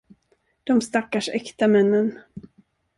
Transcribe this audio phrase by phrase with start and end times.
[0.63, 2.19] De stackars äkta männen!